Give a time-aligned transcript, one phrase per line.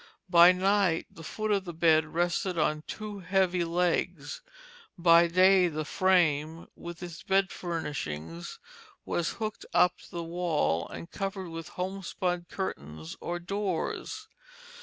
[0.31, 4.41] By night the foot of the bed rested on two heavy legs;
[4.97, 8.57] by day the frame with its bed furnishings
[9.05, 14.27] was hooked up to the wall, and covered with homespun curtains or doors.